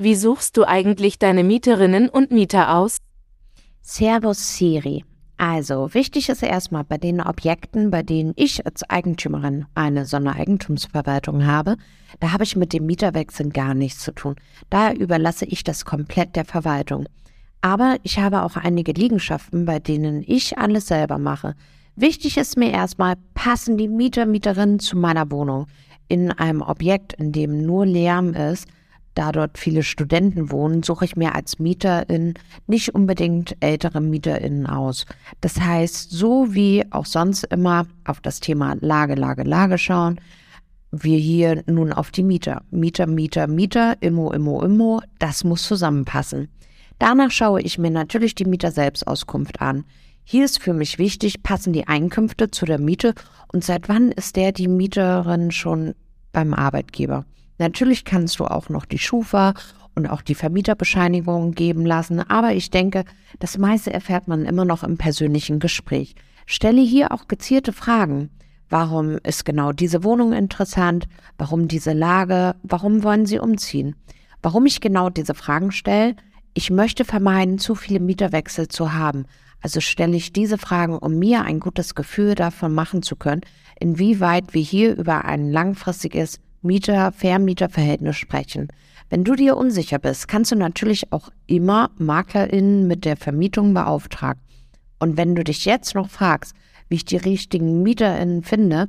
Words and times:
wie 0.00 0.14
suchst 0.14 0.56
du 0.56 0.64
eigentlich 0.64 1.18
deine 1.18 1.44
Mieterinnen 1.44 2.08
und 2.08 2.30
Mieter 2.30 2.74
aus? 2.74 2.96
Servus 3.82 4.56
Siri. 4.56 5.04
Also, 5.36 5.92
wichtig 5.92 6.30
ist 6.30 6.42
erstmal 6.42 6.84
bei 6.84 6.96
den 6.96 7.20
Objekten, 7.20 7.90
bei 7.90 8.02
denen 8.02 8.32
ich 8.36 8.64
als 8.64 8.82
Eigentümerin 8.88 9.66
eine 9.74 10.06
Sondereigentumsverwaltung 10.06 11.46
habe, 11.46 11.76
da 12.18 12.32
habe 12.32 12.44
ich 12.44 12.56
mit 12.56 12.72
dem 12.72 12.86
Mieterwechsel 12.86 13.50
gar 13.50 13.74
nichts 13.74 14.00
zu 14.00 14.12
tun. 14.12 14.36
Da 14.70 14.92
überlasse 14.92 15.44
ich 15.44 15.64
das 15.64 15.84
komplett 15.84 16.34
der 16.34 16.46
Verwaltung. 16.46 17.06
Aber 17.60 17.96
ich 18.02 18.18
habe 18.18 18.42
auch 18.42 18.56
einige 18.56 18.92
Liegenschaften, 18.92 19.66
bei 19.66 19.80
denen 19.80 20.24
ich 20.26 20.56
alles 20.56 20.86
selber 20.86 21.18
mache. 21.18 21.54
Wichtig 21.94 22.38
ist 22.38 22.56
mir 22.56 22.70
erstmal, 22.70 23.16
passen 23.34 23.76
die 23.76 23.88
Mieter, 23.88 24.24
Mieterinnen 24.24 24.78
zu 24.78 24.96
meiner 24.96 25.30
Wohnung. 25.30 25.66
In 26.08 26.32
einem 26.32 26.62
Objekt, 26.62 27.12
in 27.14 27.32
dem 27.32 27.66
nur 27.66 27.84
Lärm 27.84 28.32
ist, 28.32 28.66
da 29.14 29.32
dort 29.32 29.58
viele 29.58 29.82
Studenten 29.82 30.50
wohnen, 30.50 30.82
suche 30.82 31.04
ich 31.04 31.16
mir 31.16 31.34
als 31.34 31.58
Mieterin 31.58 32.34
nicht 32.66 32.94
unbedingt 32.94 33.56
ältere 33.60 34.00
Mieterinnen 34.00 34.66
aus. 34.66 35.06
Das 35.40 35.60
heißt, 35.60 36.10
so 36.10 36.54
wie 36.54 36.84
auch 36.90 37.06
sonst 37.06 37.44
immer 37.44 37.86
auf 38.04 38.20
das 38.20 38.40
Thema 38.40 38.76
Lage, 38.80 39.14
Lage, 39.14 39.42
Lage 39.42 39.78
schauen, 39.78 40.20
wir 40.92 41.18
hier 41.18 41.62
nun 41.66 41.92
auf 41.92 42.10
die 42.10 42.22
Mieter. 42.22 42.62
Mieter, 42.70 43.06
Mieter, 43.06 43.46
Mieter, 43.46 43.96
Immo, 44.00 44.32
Immo, 44.32 44.62
Immo, 44.62 45.00
das 45.18 45.44
muss 45.44 45.66
zusammenpassen. 45.66 46.48
Danach 46.98 47.30
schaue 47.30 47.62
ich 47.62 47.78
mir 47.78 47.90
natürlich 47.90 48.34
die 48.34 48.44
Mieter-Selbstauskunft 48.44 49.60
an. 49.60 49.84
Hier 50.22 50.44
ist 50.44 50.62
für 50.62 50.74
mich 50.74 50.98
wichtig, 50.98 51.42
passen 51.42 51.72
die 51.72 51.88
Einkünfte 51.88 52.50
zu 52.50 52.66
der 52.66 52.78
Miete 52.78 53.14
und 53.52 53.64
seit 53.64 53.88
wann 53.88 54.12
ist 54.12 54.36
der 54.36 54.52
die 54.52 54.68
Mieterin 54.68 55.50
schon 55.50 55.94
beim 56.32 56.54
Arbeitgeber. 56.54 57.24
Natürlich 57.60 58.06
kannst 58.06 58.40
du 58.40 58.46
auch 58.46 58.70
noch 58.70 58.86
die 58.86 58.98
Schufa 58.98 59.52
und 59.94 60.06
auch 60.06 60.22
die 60.22 60.34
Vermieterbescheinigung 60.34 61.52
geben 61.52 61.84
lassen, 61.84 62.18
aber 62.18 62.54
ich 62.54 62.70
denke, 62.70 63.04
das 63.38 63.58
meiste 63.58 63.92
erfährt 63.92 64.28
man 64.28 64.46
immer 64.46 64.64
noch 64.64 64.82
im 64.82 64.96
persönlichen 64.96 65.58
Gespräch. 65.58 66.14
Stelle 66.46 66.80
hier 66.80 67.12
auch 67.12 67.28
gezielte 67.28 67.74
Fragen. 67.74 68.30
Warum 68.70 69.18
ist 69.24 69.44
genau 69.44 69.72
diese 69.72 70.04
Wohnung 70.04 70.32
interessant? 70.32 71.06
Warum 71.36 71.68
diese 71.68 71.92
Lage? 71.92 72.54
Warum 72.62 73.02
wollen 73.02 73.26
Sie 73.26 73.38
umziehen? 73.38 73.94
Warum 74.40 74.64
ich 74.64 74.80
genau 74.80 75.10
diese 75.10 75.34
Fragen 75.34 75.70
stelle? 75.70 76.16
Ich 76.54 76.70
möchte 76.70 77.04
vermeiden, 77.04 77.58
zu 77.58 77.74
viele 77.74 78.00
Mieterwechsel 78.00 78.68
zu 78.68 78.94
haben. 78.94 79.26
Also 79.60 79.80
stelle 79.80 80.16
ich 80.16 80.32
diese 80.32 80.56
Fragen, 80.56 80.96
um 80.96 81.18
mir 81.18 81.42
ein 81.42 81.60
gutes 81.60 81.94
Gefühl 81.94 82.36
davon 82.36 82.72
machen 82.72 83.02
zu 83.02 83.16
können, 83.16 83.42
inwieweit 83.78 84.54
wir 84.54 84.62
hier 84.62 84.96
über 84.96 85.26
ein 85.26 85.50
langfristiges 85.50 86.40
Mieter-Vermieter-Verhältnis 86.62 88.16
sprechen. 88.16 88.68
Wenn 89.08 89.24
du 89.24 89.34
dir 89.34 89.56
unsicher 89.56 89.98
bist, 89.98 90.28
kannst 90.28 90.52
du 90.52 90.56
natürlich 90.56 91.12
auch 91.12 91.30
immer 91.46 91.90
MaklerInnen 91.98 92.86
mit 92.86 93.04
der 93.04 93.16
Vermietung 93.16 93.74
beauftragen. 93.74 94.40
Und 94.98 95.16
wenn 95.16 95.34
du 95.34 95.42
dich 95.42 95.64
jetzt 95.64 95.94
noch 95.94 96.08
fragst, 96.08 96.54
wie 96.88 96.96
ich 96.96 97.04
die 97.04 97.16
richtigen 97.16 97.82
MieterInnen 97.82 98.42
finde, 98.42 98.88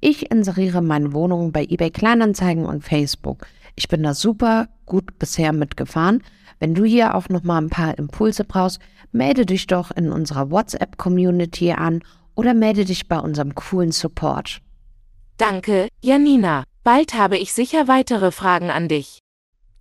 ich 0.00 0.30
inseriere 0.30 0.80
meine 0.80 1.12
Wohnung 1.12 1.52
bei 1.52 1.64
eBay 1.64 1.90
Kleinanzeigen 1.90 2.64
und 2.64 2.84
Facebook. 2.84 3.46
Ich 3.74 3.88
bin 3.88 4.02
da 4.04 4.14
super 4.14 4.68
gut 4.86 5.18
bisher 5.18 5.52
mitgefahren. 5.52 6.22
Wenn 6.60 6.74
du 6.74 6.84
hier 6.84 7.14
auch 7.14 7.28
noch 7.28 7.42
mal 7.42 7.58
ein 7.58 7.70
paar 7.70 7.98
Impulse 7.98 8.44
brauchst, 8.44 8.80
melde 9.12 9.44
dich 9.44 9.66
doch 9.66 9.90
in 9.90 10.12
unserer 10.12 10.50
WhatsApp-Community 10.50 11.72
an 11.72 12.02
oder 12.34 12.54
melde 12.54 12.84
dich 12.84 13.08
bei 13.08 13.18
unserem 13.18 13.54
coolen 13.54 13.92
Support. 13.92 14.60
Danke, 15.36 15.88
Janina. 16.00 16.64
Bald 16.84 17.14
habe 17.14 17.36
ich 17.38 17.52
sicher 17.52 17.88
weitere 17.88 18.30
Fragen 18.30 18.70
an 18.70 18.88
dich. 18.88 19.20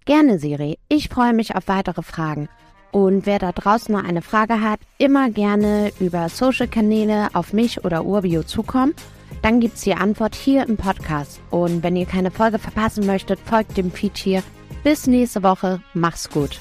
Gerne, 0.06 0.40
Siri. 0.40 0.78
Ich 0.90 1.10
freue 1.10 1.34
mich 1.34 1.56
auf 1.56 1.68
weitere 1.68 2.02
Fragen. 2.02 2.50
Und 2.92 3.26
wer 3.26 3.40
da 3.40 3.52
draußen 3.52 3.94
noch 3.94 4.04
eine 4.04 4.22
Frage 4.22 4.62
hat, 4.62 4.80
immer 4.98 5.30
gerne 5.30 5.92
über 6.00 6.30
Social-Kanäle 6.30 7.30
auf 7.34 7.54
mich 7.54 7.84
oder 7.84 8.06
Urbio 8.06 8.44
zukommen. 8.44 8.96
Dann 9.42 9.60
gibt 9.60 9.76
es 9.76 9.82
die 9.82 9.94
Antwort 9.94 10.36
hier 10.36 10.68
im 10.68 10.78
Podcast. 10.78 11.42
Und 11.52 11.84
wenn 11.84 11.96
ihr 11.96 12.06
keine 12.06 12.32
Folge 12.32 12.60
verpassen 12.60 13.06
möchtet, 13.06 13.40
folgt 13.40 13.78
dem 13.78 13.92
Feed 13.92 14.18
hier. 14.18 14.44
Bis 14.84 15.08
nächste 15.08 15.44
Woche. 15.44 15.82
Mach's 15.94 16.30
gut. 16.30 16.60